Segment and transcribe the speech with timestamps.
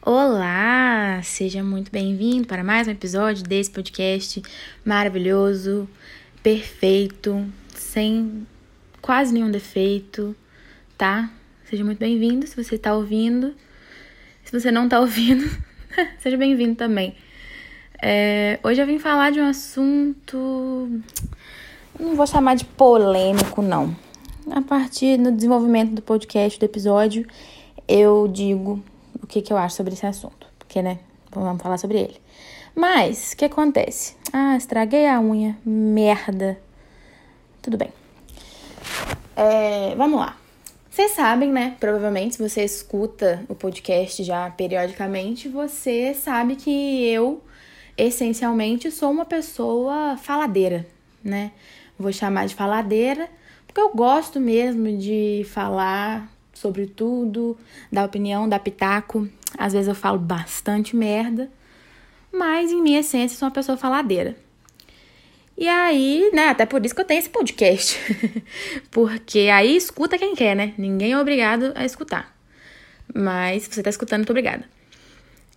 [0.00, 4.40] Olá, seja muito bem-vindo para mais um episódio desse podcast
[4.84, 5.88] maravilhoso,
[6.40, 7.44] perfeito,
[7.74, 8.46] sem
[9.02, 10.36] quase nenhum defeito,
[10.96, 11.28] tá?
[11.68, 13.54] Seja muito bem-vindo se você está ouvindo.
[14.44, 15.44] Se você não está ouvindo,
[16.20, 17.16] seja bem-vindo também.
[18.00, 21.02] É, hoje eu vim falar de um assunto.
[21.98, 23.94] Não vou chamar de polêmico, não.
[24.52, 27.26] A partir do desenvolvimento do podcast, do episódio,
[27.88, 28.82] eu digo
[29.22, 30.46] o que, que eu acho sobre esse assunto.
[30.58, 30.98] Porque, né?
[31.30, 32.20] Vamos falar sobre ele.
[32.74, 34.16] Mas, o que acontece?
[34.32, 35.56] Ah, estraguei a unha.
[35.64, 36.58] Merda.
[37.60, 37.92] Tudo bem.
[39.36, 40.36] É, vamos lá.
[40.90, 41.76] Vocês sabem, né?
[41.78, 47.40] Provavelmente, se você escuta o podcast já periodicamente, você sabe que eu,
[47.96, 50.84] essencialmente, sou uma pessoa faladeira,
[51.22, 51.52] né?
[51.96, 53.28] Vou chamar de faladeira,
[53.64, 57.56] porque eu gosto mesmo de falar sobre tudo,
[57.90, 59.28] dar opinião, dar pitaco.
[59.56, 61.50] Às vezes eu falo bastante merda,
[62.32, 64.36] mas em minha essência sou uma pessoa faladeira.
[65.56, 67.98] E aí, né, até por isso que eu tenho esse podcast.
[68.92, 70.72] Porque aí escuta quem quer, né?
[70.78, 72.36] Ninguém é obrigado a escutar.
[73.12, 74.64] Mas se você tá escutando, muito obrigada.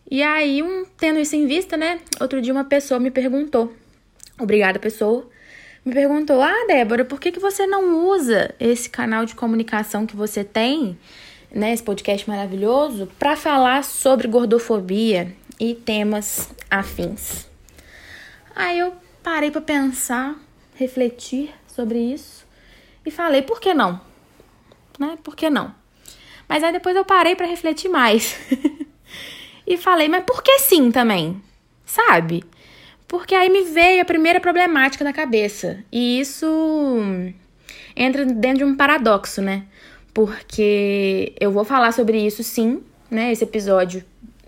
[0.10, 2.00] E aí, um, tendo isso em vista, né?
[2.20, 3.74] Outro dia uma pessoa me perguntou.
[4.40, 5.30] Obrigada, pessoa
[5.86, 10.16] me perguntou: Ah, Débora, por que, que você não usa esse canal de comunicação que
[10.16, 10.98] você tem,
[11.54, 17.48] né, esse podcast maravilhoso, para falar sobre gordofobia e temas afins?
[18.56, 20.36] Aí eu parei para pensar,
[20.76, 22.46] refletir sobre isso
[23.06, 24.00] e falei: por que não?
[25.00, 25.18] Né?
[25.24, 25.74] Por que não?
[26.48, 28.38] Mas aí depois eu parei para refletir mais.
[29.66, 31.42] e falei: mas por que sim também?
[31.86, 32.44] Sabe?
[33.12, 35.84] Porque aí me veio a primeira problemática na cabeça.
[35.92, 36.98] E isso
[37.94, 39.66] entra dentro de um paradoxo, né?
[40.14, 43.30] Porque eu vou falar sobre isso sim, né?
[43.30, 44.02] Esse episódio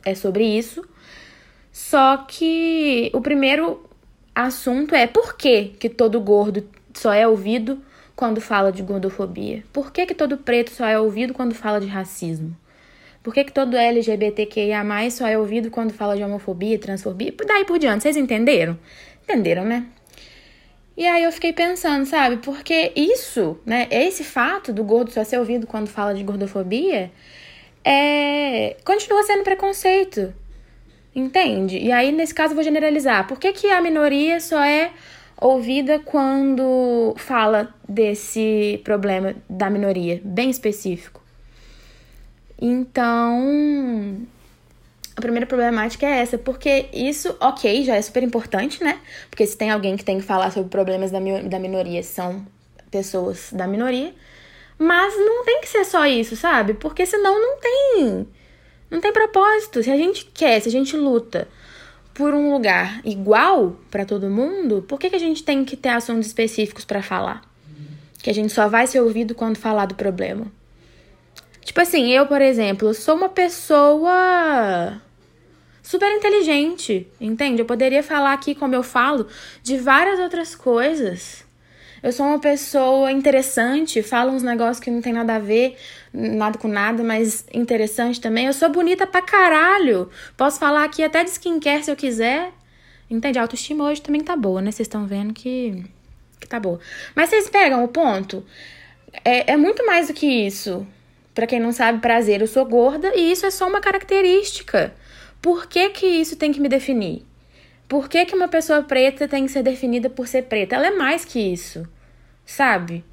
[0.06, 0.82] é sobre isso.
[1.74, 3.84] Só que o primeiro
[4.34, 7.82] assunto é por que, que todo gordo só é ouvido
[8.16, 9.62] quando fala de gordofobia?
[9.74, 12.56] Por que, que todo preto só é ouvido quando fala de racismo?
[13.24, 17.34] Por que, que todo LGBTQIA só é ouvido quando fala de homofobia, transfobia?
[17.48, 18.78] Daí por diante, vocês entenderam?
[19.24, 19.86] Entenderam, né?
[20.98, 22.38] E aí eu fiquei pensando, sabe?
[22.38, 23.88] Porque isso, né?
[23.90, 27.10] Esse fato do gordo só ser ouvido quando fala de gordofobia
[27.84, 28.76] é...
[28.84, 30.34] continua sendo preconceito.
[31.16, 31.78] Entende?
[31.78, 33.26] E aí, nesse caso, eu vou generalizar.
[33.26, 34.92] Por que, que a minoria só é
[35.40, 41.23] ouvida quando fala desse problema da minoria, bem específico?
[42.66, 44.26] Então,
[45.18, 49.02] a primeira problemática é essa, porque isso, ok, já é super importante, né?
[49.30, 52.48] Porque se tem alguém que tem que falar sobre problemas da, da minoria, são
[52.90, 54.16] pessoas da minoria.
[54.80, 56.74] Mas não tem que ser só isso, sabe?
[56.74, 58.28] Porque senão não tem.
[58.90, 59.84] Não tem propósito.
[59.84, 61.50] Se a gente quer, se a gente luta
[62.14, 65.90] por um lugar igual para todo mundo, por que, que a gente tem que ter
[65.90, 67.42] assuntos específicos para falar?
[68.22, 70.50] Que a gente só vai ser ouvido quando falar do problema.
[71.74, 75.02] Tipo assim, eu, por exemplo, sou uma pessoa
[75.82, 77.64] super inteligente, entende?
[77.64, 79.26] Eu poderia falar aqui, como eu falo,
[79.64, 81.44] de várias outras coisas.
[82.04, 85.76] Eu sou uma pessoa interessante, falo uns negócios que não tem nada a ver,
[86.14, 88.46] nada com nada, mas interessante também.
[88.46, 90.12] Eu sou bonita pra caralho.
[90.38, 92.52] Posso falar aqui até de skincare se eu quiser.
[93.10, 93.40] Entende?
[93.40, 94.70] A autoestima hoje também tá boa, né?
[94.70, 95.84] Vocês estão vendo que,
[96.40, 96.80] que tá boa.
[97.16, 98.46] Mas vocês pegam o ponto?
[99.26, 100.86] É, é muito mais do que isso.
[101.34, 104.94] Para quem não sabe, prazer, eu sou gorda e isso é só uma característica.
[105.42, 107.26] Por que, que isso tem que me definir?
[107.88, 110.76] Por que, que uma pessoa preta tem que ser definida por ser preta?
[110.76, 111.88] Ela é mais que isso,
[112.46, 113.04] sabe?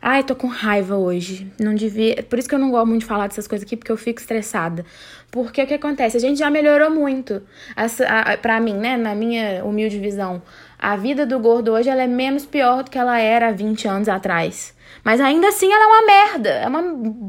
[0.00, 1.50] Ai, tô com raiva hoje.
[1.58, 2.22] Não devia.
[2.22, 4.20] Por isso que eu não gosto muito de falar dessas coisas aqui, porque eu fico
[4.20, 4.84] estressada.
[5.30, 6.16] Porque o que acontece?
[6.16, 7.42] A gente já melhorou muito.
[7.74, 8.96] Essa, a, pra mim, né?
[8.96, 10.42] Na minha humilde visão,
[10.78, 13.88] a vida do gordo hoje ela é menos pior do que ela era há 20
[13.88, 14.74] anos atrás.
[15.02, 16.82] Mas ainda assim ela é uma merda, é uma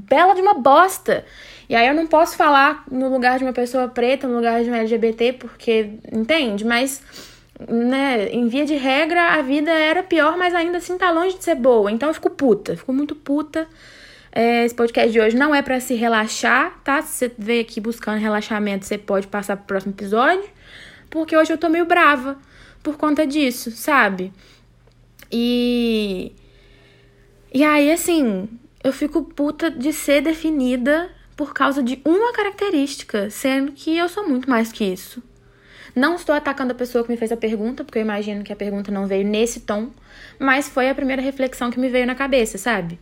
[0.10, 1.24] bela de uma bosta.
[1.70, 4.70] E aí eu não posso falar no lugar de uma pessoa preta, no lugar de
[4.70, 6.66] um LGBT, porque, entende?
[6.66, 7.02] Mas,
[7.70, 11.44] né, em via de regra, a vida era pior, mas ainda assim tá longe de
[11.44, 11.92] ser boa.
[11.92, 13.68] Então eu fico puta, fico muito puta.
[14.32, 17.02] É, esse podcast de hoje não é para se relaxar, tá?
[17.02, 20.50] Se você veio aqui buscando relaxamento, você pode passar pro próximo episódio.
[21.10, 22.38] Porque hoje eu tô meio brava
[22.88, 24.32] por conta disso, sabe?
[25.30, 26.32] E
[27.54, 28.48] e aí, assim,
[28.82, 34.26] eu fico puta de ser definida por causa de uma característica, sendo que eu sou
[34.26, 35.22] muito mais que isso.
[35.94, 38.56] Não estou atacando a pessoa que me fez a pergunta, porque eu imagino que a
[38.56, 39.90] pergunta não veio nesse tom,
[40.40, 42.98] mas foi a primeira reflexão que me veio na cabeça, sabe?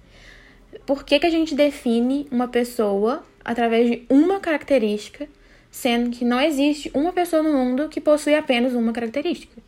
[0.85, 5.27] Por que, que a gente define uma pessoa através de uma característica,
[5.69, 9.61] sendo que não existe uma pessoa no mundo que possui apenas uma característica.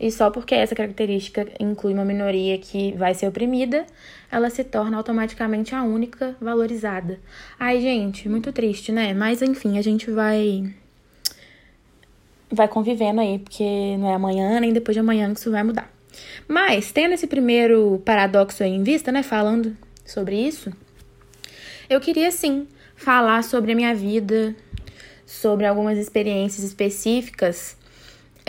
[0.00, 3.86] E só porque essa característica inclui uma minoria que vai ser oprimida,
[4.32, 7.20] ela se torna automaticamente a única valorizada.
[7.58, 9.12] Ai, gente, muito triste, né?
[9.12, 10.72] Mas enfim, a gente vai
[12.50, 15.92] vai convivendo aí, porque não é amanhã nem depois de amanhã que isso vai mudar.
[16.48, 20.72] Mas, tendo esse primeiro paradoxo aí em vista, né, falando sobre isso,
[21.88, 22.66] eu queria sim
[22.96, 24.56] falar sobre a minha vida,
[25.24, 27.76] sobre algumas experiências específicas,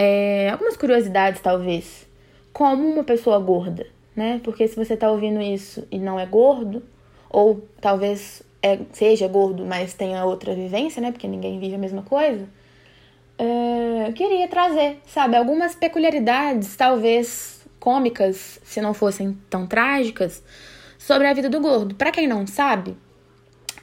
[0.03, 2.07] é, algumas curiosidades talvez,
[2.51, 4.41] como uma pessoa gorda, né?
[4.43, 6.81] Porque se você tá ouvindo isso e não é gordo,
[7.29, 11.11] ou talvez é, seja gordo, mas tenha outra vivência, né?
[11.11, 12.49] Porque ninguém vive a mesma coisa.
[13.37, 20.43] É, queria trazer, sabe, algumas peculiaridades, talvez cômicas, se não fossem tão trágicas,
[20.97, 21.93] sobre a vida do gordo.
[21.93, 22.97] Para quem não sabe,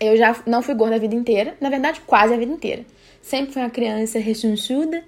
[0.00, 2.84] eu já não fui gorda a vida inteira, na verdade, quase a vida inteira.
[3.22, 5.04] Sempre fui uma criança rechonchuda,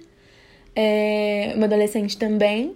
[0.75, 2.75] é, uma adolescente também.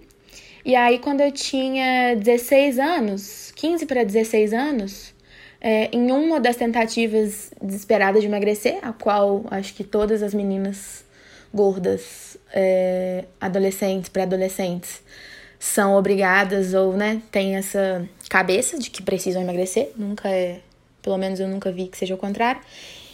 [0.64, 5.14] E aí, quando eu tinha 16 anos, 15 para 16 anos,
[5.62, 11.06] é, em uma das tentativas desesperadas de emagrecer, a qual acho que todas as meninas
[11.54, 15.02] gordas, é, adolescentes, pré-adolescentes,
[15.60, 20.60] são obrigadas ou, né, têm essa cabeça de que precisam emagrecer, nunca é
[21.06, 22.60] pelo menos eu nunca vi que seja o contrário.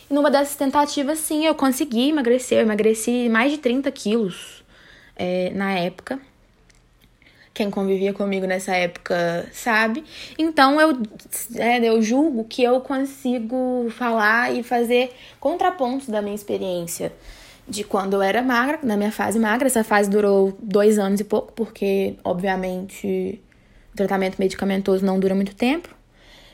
[0.09, 2.59] Numa dessas tentativas, sim, eu consegui emagrecer.
[2.59, 4.60] Eu emagreci mais de 30 quilos
[5.21, 6.19] é, na época.
[7.53, 10.03] Quem convivia comigo nessa época sabe.
[10.37, 10.97] Então eu,
[11.55, 17.13] é, eu julgo que eu consigo falar e fazer contrapontos da minha experiência
[17.67, 19.67] de quando eu era magra, na minha fase magra.
[19.67, 23.39] Essa fase durou dois anos e pouco, porque, obviamente,
[23.93, 25.89] o tratamento medicamentoso não dura muito tempo.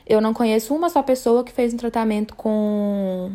[0.06, 3.32] Eu não conheço uma só pessoa que fez um tratamento com.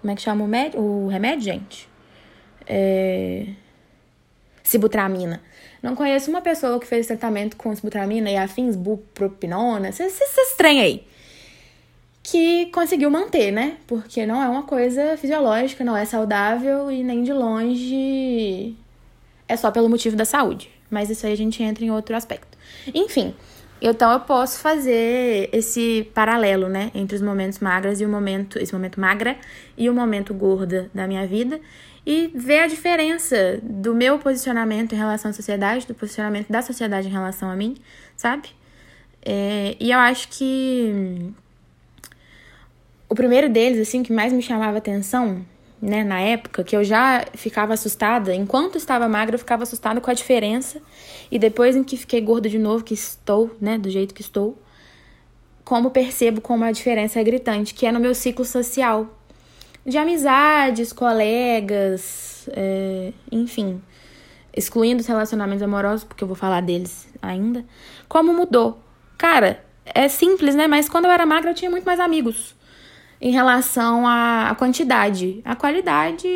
[0.00, 0.76] Como é que chama o, med...
[0.76, 1.88] o remédio, gente?
[2.66, 3.46] É...
[4.68, 5.40] Sibutramina.
[5.82, 11.06] Não conheço uma pessoa que fez tratamento com sibutramina e afins, bupropinona, esses trem aí.
[12.22, 13.78] Que conseguiu manter, né?
[13.86, 18.76] Porque não é uma coisa fisiológica, não é saudável e nem de longe
[19.48, 20.68] é só pelo motivo da saúde.
[20.90, 22.58] Mas isso aí a gente entra em outro aspecto.
[22.94, 23.34] Enfim,
[23.80, 28.72] então eu posso fazer esse paralelo, né, entre os momentos magras e o momento, esse
[28.72, 29.36] momento magra
[29.76, 31.60] e o momento gorda da minha vida
[32.06, 37.06] e ver a diferença do meu posicionamento em relação à sociedade, do posicionamento da sociedade
[37.06, 37.76] em relação a mim,
[38.16, 38.48] sabe?
[39.22, 41.32] É, e eu acho que
[43.08, 45.44] o primeiro deles, assim, que mais me chamava atenção
[45.80, 50.10] né, na época, que eu já ficava assustada, enquanto estava magra, eu ficava assustada com
[50.10, 50.80] a diferença.
[51.30, 54.58] E depois em que fiquei gorda de novo, que estou, né, do jeito que estou,
[55.64, 59.14] como percebo como a diferença é gritante, que é no meu ciclo social.
[59.86, 63.80] De amizades, colegas, é, enfim,
[64.54, 67.64] excluindo os relacionamentos amorosos, porque eu vou falar deles ainda.
[68.08, 68.82] Como mudou?
[69.16, 70.66] Cara, é simples, né?
[70.66, 72.57] Mas quando eu era magra, eu tinha muito mais amigos
[73.20, 75.40] em relação à quantidade.
[75.44, 76.26] A qualidade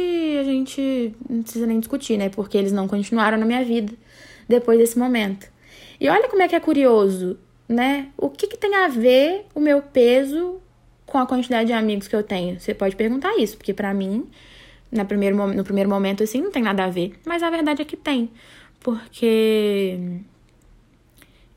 [0.41, 2.29] a gente não precisa nem discutir, né?
[2.29, 3.93] Porque eles não continuaram na minha vida
[4.49, 5.47] depois desse momento.
[6.01, 7.39] E olha como é que é curioso,
[7.69, 8.09] né?
[8.17, 10.61] O que, que tem a ver o meu peso
[11.07, 12.59] com a quantidade de amigos que eu tenho?
[12.59, 14.27] Você pode perguntar isso, porque para mim,
[15.07, 17.13] primeiro, no primeiro momento, assim, não tem nada a ver.
[17.25, 18.31] Mas a verdade é que tem.
[18.81, 19.97] Porque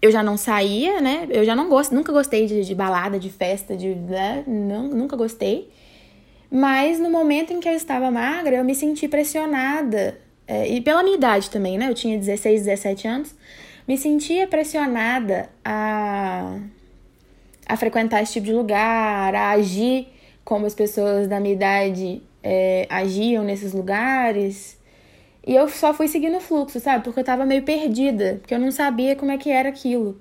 [0.01, 1.27] eu já não saía, né?
[1.29, 4.43] Eu já não gosto, nunca gostei de, de balada, de festa, de, né?
[4.45, 5.69] não, nunca gostei.
[6.51, 10.17] Mas no momento em que eu estava magra, eu me senti pressionada.
[10.47, 11.89] É, e pela minha idade também, né?
[11.89, 13.35] Eu tinha 16, 17 anos.
[13.87, 16.59] Me sentia pressionada a,
[17.67, 20.07] a frequentar esse tipo de lugar, a agir
[20.43, 24.74] como as pessoas da minha idade é, agiam nesses lugares.
[25.45, 27.03] E eu só fui seguindo o fluxo, sabe?
[27.03, 30.19] Porque eu tava meio perdida, porque eu não sabia como é que era aquilo.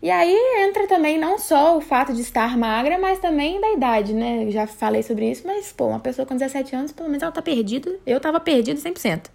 [0.00, 4.12] E aí entra também não só o fato de estar magra, mas também da idade,
[4.12, 4.44] né?
[4.44, 7.32] Eu já falei sobre isso, mas, pô, uma pessoa com 17 anos, pelo menos ela
[7.32, 7.90] tá perdida.
[8.06, 9.30] Eu tava perdida 100%.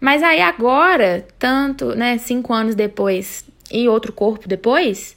[0.00, 5.16] Mas aí agora, tanto, né, cinco anos depois e outro corpo depois,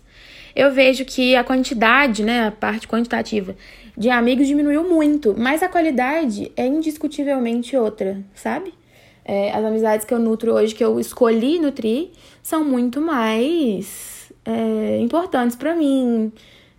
[0.56, 3.56] eu vejo que a quantidade, né, a parte quantitativa
[3.98, 8.74] de amigos diminuiu muito, mas a qualidade é indiscutivelmente outra, sabe?
[9.30, 15.00] É, as amizades que eu nutro hoje, que eu escolhi nutrir, são muito mais é,
[15.02, 16.32] importantes para mim,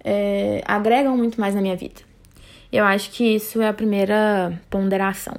[0.02, 2.00] é, agregam muito mais na minha vida.
[2.73, 5.35] Eu acho que isso é a primeira ponderação.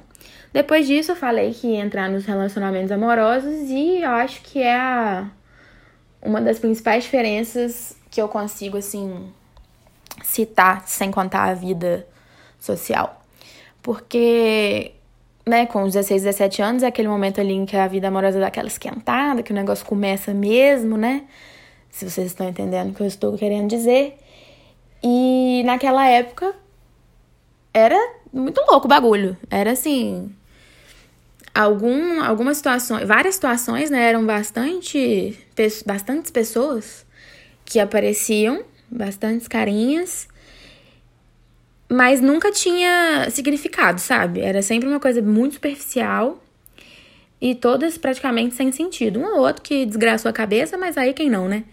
[0.52, 4.76] Depois disso, eu falei que ia entrar nos relacionamentos amorosos e eu acho que é
[4.76, 5.28] a,
[6.22, 9.32] uma das principais diferenças que eu consigo, assim,
[10.22, 12.06] citar sem contar a vida
[12.58, 13.20] social.
[13.82, 14.92] Porque
[15.46, 18.48] né, com 16, 17 anos, é aquele momento ali em que a vida amorosa dá
[18.48, 21.24] aquela esquentada, que o negócio começa mesmo, né?
[21.90, 24.16] Se vocês estão entendendo o que eu estou querendo dizer.
[25.02, 26.54] E naquela época
[27.72, 27.96] era
[28.32, 29.36] muito louco o bagulho.
[29.50, 30.34] Era assim.
[31.52, 34.08] Algum, algumas situações, várias situações, né?
[34.08, 35.36] Eram bastante,
[35.84, 37.04] bastantes pessoas
[37.64, 40.28] que apareciam, bastantes carinhas,
[41.90, 44.40] mas nunca tinha significado, sabe?
[44.40, 46.40] Era sempre uma coisa muito superficial
[47.40, 49.18] e todas praticamente sem sentido.
[49.18, 51.64] Um ou outro que desgraçou a cabeça, mas aí quem não, né?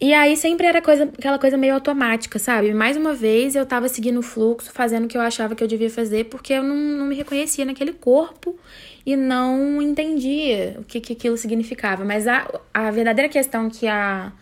[0.00, 2.72] E aí sempre era coisa, aquela coisa meio automática, sabe?
[2.72, 5.68] Mais uma vez eu tava seguindo o fluxo, fazendo o que eu achava que eu
[5.68, 8.56] devia fazer, porque eu não, não me reconhecia naquele corpo
[9.04, 12.04] e não entendia o que, que aquilo significava.
[12.04, 14.32] Mas a, a verdadeira questão que, a,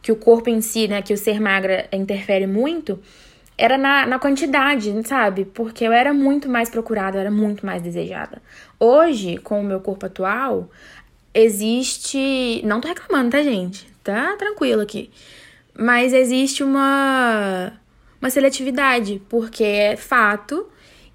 [0.00, 2.98] que o corpo em si, né, que o ser magra interfere muito,
[3.58, 5.44] era na, na quantidade, sabe?
[5.44, 8.42] Porque eu era muito mais procurada, eu era muito mais desejada.
[8.78, 10.70] Hoje, com o meu corpo atual,
[11.32, 12.62] existe.
[12.64, 13.86] Não tô reclamando, tá, gente?
[14.04, 15.10] Tá tranquilo aqui.
[15.78, 17.72] Mas existe uma,
[18.20, 20.68] uma seletividade, porque é fato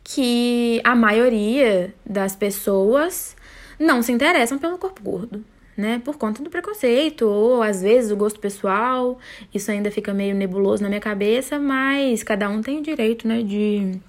[0.03, 3.35] que a maioria das pessoas
[3.79, 5.43] não se interessam pelo corpo gordo
[5.75, 6.01] né?
[6.03, 9.19] Por conta do preconceito, ou às vezes o gosto pessoal.
[9.53, 13.41] Isso ainda fica meio nebuloso na minha cabeça, mas cada um tem o direito, né,
[13.41, 13.99] de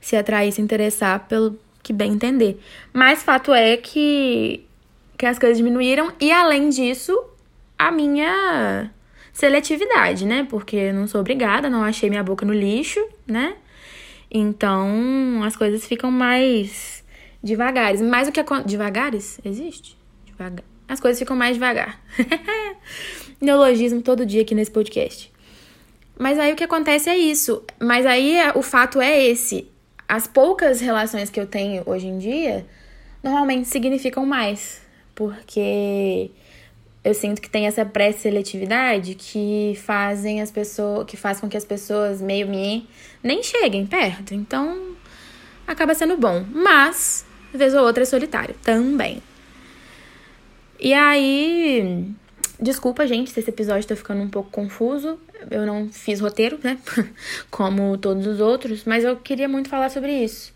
[0.00, 2.60] se atrair, se interessar pelo que bem entender.
[2.92, 4.64] Mas fato é que,
[5.16, 7.16] que as coisas diminuíram, e além disso,
[7.78, 8.90] a minha
[9.32, 10.46] seletividade, né?
[10.48, 13.56] Porque não sou obrigada, não achei minha boca no lixo, né?
[14.30, 17.04] Então as coisas ficam mais
[17.42, 18.00] devagares.
[18.00, 18.68] Mas o que acontece.
[18.68, 19.40] Devagares?
[19.44, 19.96] Existe?
[20.36, 20.64] Devagar.
[20.88, 22.00] As coisas ficam mais devagar.
[23.40, 25.32] Neologismo todo dia aqui nesse podcast.
[26.18, 27.62] Mas aí o que acontece é isso.
[27.80, 29.68] Mas aí o fato é esse.
[30.08, 32.64] As poucas relações que eu tenho hoje em dia
[33.22, 34.80] normalmente significam mais.
[35.14, 36.30] Porque
[37.02, 41.06] eu sinto que tem essa pré-seletividade que fazem as pessoas.
[41.06, 42.88] que faz com que as pessoas meio me
[43.22, 44.34] nem cheguem perto.
[44.34, 44.94] Então
[45.66, 46.44] acaba sendo bom.
[46.52, 49.20] Mas, vez ou outra, é solitário também.
[50.78, 52.06] E aí,
[52.60, 55.18] desculpa, gente, se esse episódio tá ficando um pouco confuso.
[55.50, 56.78] Eu não fiz roteiro, né?
[57.50, 60.52] Como todos os outros, mas eu queria muito falar sobre isso.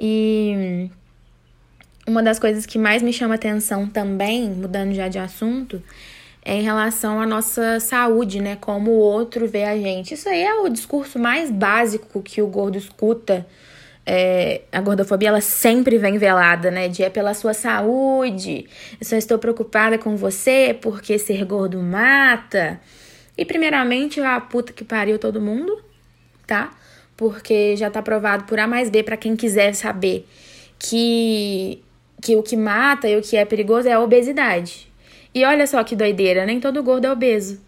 [0.00, 0.88] E
[2.06, 5.82] uma das coisas que mais me chama atenção também, mudando já de assunto,
[6.44, 8.56] é em relação à nossa saúde, né?
[8.56, 10.14] Como o outro vê a gente.
[10.14, 13.46] Isso aí é o discurso mais básico que o gordo escuta
[14.06, 16.88] é, a gordofobia ela sempre vem velada, né?
[16.88, 18.66] De é pela sua saúde,
[19.00, 22.80] eu só estou preocupada com você porque ser gordo mata.
[23.36, 25.82] E primeiramente, a puta que pariu todo mundo,
[26.46, 26.70] tá?
[27.16, 30.26] Porque já tá provado por A mais B para quem quiser saber
[30.78, 31.82] que,
[32.20, 34.92] que o que mata e o que é perigoso é a obesidade.
[35.34, 37.60] E olha só que doideira, nem todo gordo é obeso.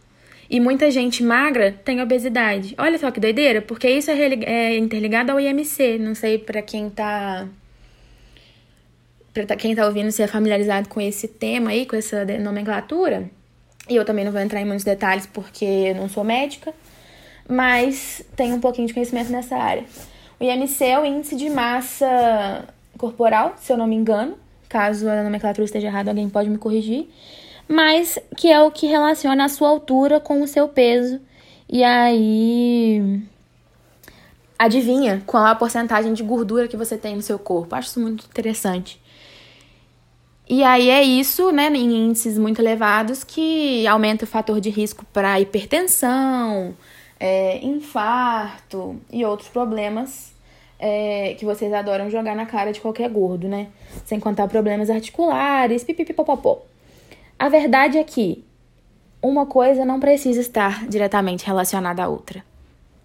[0.49, 2.75] E muita gente magra tem obesidade.
[2.79, 5.99] Olha só que doideira, porque isso é, é interligado ao IMC.
[5.99, 7.49] Não sei para quem tá.
[9.33, 13.29] Pra quem tá ouvindo se é familiarizado com esse tema aí, com essa nomenclatura.
[13.89, 16.73] E eu também não vou entrar em muitos detalhes porque eu não sou médica,
[17.49, 19.85] mas tenho um pouquinho de conhecimento nessa área.
[20.41, 22.65] O IMC é o índice de massa
[22.97, 24.39] corporal, se eu não me engano.
[24.69, 27.09] Caso a nomenclatura esteja errada, alguém pode me corrigir
[27.69, 31.21] mas que é o que relaciona a sua altura com o seu peso.
[31.69, 33.23] E aí
[34.59, 37.75] adivinha qual a porcentagem de gordura que você tem no seu corpo.
[37.75, 39.01] Acho isso muito interessante.
[40.49, 45.05] E aí é isso, né, em índices muito elevados, que aumenta o fator de risco
[45.13, 46.73] para hipertensão,
[47.19, 50.33] é, infarto e outros problemas
[50.79, 53.69] é, que vocês adoram jogar na cara de qualquer gordo, né?
[54.05, 56.63] Sem contar problemas articulares, pipipipopopó.
[57.39, 58.45] A verdade é que
[59.23, 62.45] uma coisa não precisa estar diretamente relacionada à outra,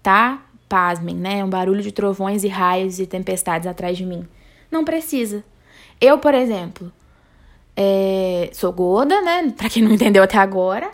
[0.01, 0.43] tá?
[0.69, 1.43] Pasmem, né?
[1.43, 4.25] Um barulho de trovões e raios e tempestades atrás de mim.
[4.69, 5.43] Não precisa.
[5.99, 6.91] Eu, por exemplo,
[7.75, 9.51] é, sou gorda, né?
[9.57, 10.89] Pra quem não entendeu até agora.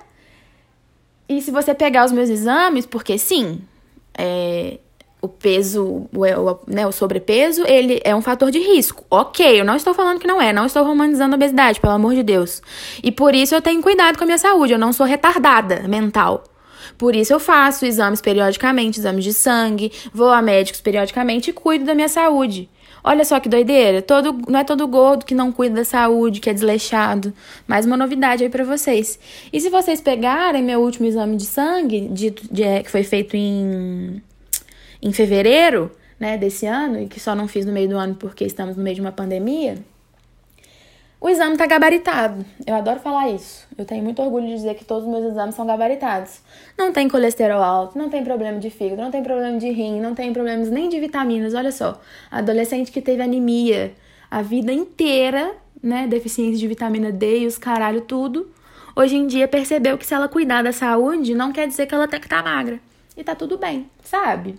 [1.30, 3.62] E se você pegar os meus exames, porque sim,
[4.18, 4.80] é,
[5.28, 9.06] o peso, o, o, né, o sobrepeso, ele é um fator de risco.
[9.12, 12.16] Ok, eu não estou falando que não é, não estou romantizando a obesidade, pelo amor
[12.16, 12.62] de Deus.
[13.04, 16.44] E por isso eu tenho cuidado com a minha saúde, eu não sou retardada mental.
[16.98, 21.86] Por isso eu faço exames periodicamente, exames de sangue, vou a médicos periodicamente e cuido
[21.86, 22.70] da minha saúde.
[23.04, 26.50] Olha só que doideira, todo, não é todo gordo que não cuida da saúde, que
[26.50, 27.34] é desleixado.
[27.66, 29.20] Mais uma novidade aí para vocês.
[29.54, 34.22] E se vocês pegarem meu último exame de sangue, de, de, que foi feito em
[35.02, 38.44] em fevereiro, né, desse ano, e que só não fiz no meio do ano porque
[38.44, 39.78] estamos no meio de uma pandemia,
[41.20, 42.46] o exame está gabaritado.
[42.66, 43.68] Eu adoro falar isso.
[43.76, 46.42] Eu tenho muito orgulho de dizer que todos os meus exames são gabaritados.
[46.78, 50.14] Não tem colesterol alto, não tem problema de fígado, não tem problema de rim, não
[50.14, 51.56] tem problemas nem de vitaminas.
[51.56, 52.00] Olha só,
[52.30, 53.94] adolescente que teve anemia
[54.30, 58.52] a vida inteira, né, deficiência de vitamina D e os caralho tudo,
[58.96, 62.08] hoje em dia percebeu que se ela cuidar da saúde, não quer dizer que ela
[62.08, 62.80] tem que estar tá magra.
[63.16, 64.56] E tá tudo bem, sabe?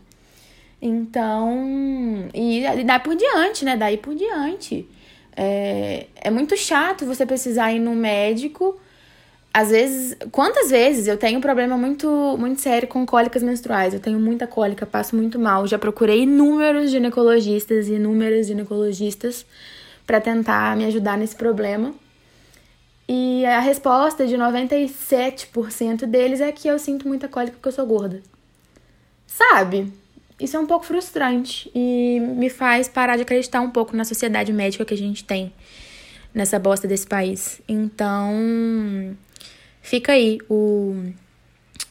[0.80, 3.76] Então, e, e daí por diante, né?
[3.76, 4.88] Daí por diante.
[5.36, 8.78] É, é muito chato você precisar ir no médico.
[9.52, 13.94] Às vezes, quantas vezes eu tenho um problema muito, muito sério com cólicas menstruais?
[13.94, 15.66] Eu tenho muita cólica, passo muito mal.
[15.66, 17.98] Já procurei inúmeros ginecologistas e
[18.44, 19.44] ginecologistas
[20.06, 21.94] para tentar me ajudar nesse problema.
[23.08, 27.86] E a resposta de 97% deles é que eu sinto muita cólica porque eu sou
[27.86, 28.22] gorda.
[29.26, 29.90] Sabe?
[30.40, 34.52] Isso é um pouco frustrante e me faz parar de acreditar um pouco na sociedade
[34.52, 35.52] médica que a gente tem
[36.32, 37.60] nessa bosta desse país.
[37.68, 39.16] Então,
[39.82, 40.94] fica aí o,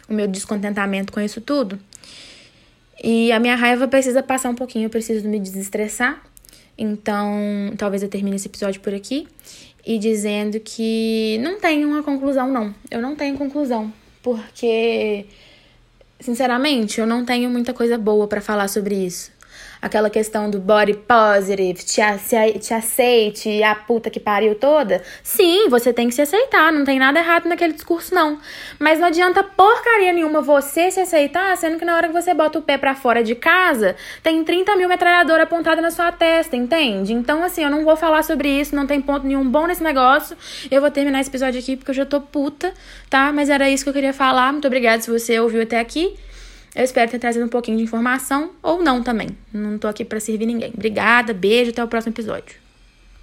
[0.07, 1.77] o meu descontentamento com isso tudo.
[3.03, 6.23] E a minha raiva precisa passar um pouquinho, eu preciso me desestressar.
[6.77, 9.27] Então, talvez eu termine esse episódio por aqui
[9.85, 12.73] e dizendo que não tem uma conclusão, não.
[12.89, 15.25] Eu não tenho conclusão, porque
[16.19, 19.31] Sinceramente, eu não tenho muita coisa boa para falar sobre isso.
[19.81, 22.01] Aquela questão do body positive, te,
[22.59, 25.01] te aceite, a puta que pariu toda.
[25.23, 28.39] Sim, você tem que se aceitar, não tem nada errado naquele discurso, não.
[28.79, 32.59] Mas não adianta porcaria nenhuma você se aceitar, sendo que na hora que você bota
[32.59, 37.13] o pé para fora de casa, tem 30 mil metralhadoras apontadas na sua testa, entende?
[37.13, 40.35] Então, assim, eu não vou falar sobre isso, não tem ponto nenhum bom nesse negócio.
[40.69, 42.73] Eu vou terminar esse episódio aqui porque eu já tô puta,
[43.09, 43.31] tá?
[43.31, 44.51] Mas era isso que eu queria falar.
[44.51, 46.15] Muito obrigada se você ouviu até aqui.
[46.77, 49.29] Eu espero ter trazido um pouquinho de informação ou não também.
[49.51, 50.71] Não tô aqui para servir ninguém.
[50.75, 52.66] Obrigada, beijo, até o próximo episódio.